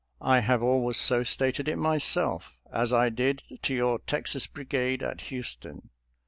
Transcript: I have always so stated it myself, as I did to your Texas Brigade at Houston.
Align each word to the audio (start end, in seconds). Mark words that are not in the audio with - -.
I 0.19 0.39
have 0.39 0.63
always 0.63 0.97
so 0.97 1.21
stated 1.21 1.67
it 1.67 1.75
myself, 1.75 2.59
as 2.73 2.91
I 2.91 3.09
did 3.09 3.43
to 3.61 3.71
your 3.75 3.99
Texas 3.99 4.47
Brigade 4.47 5.03
at 5.03 5.21
Houston. 5.29 5.91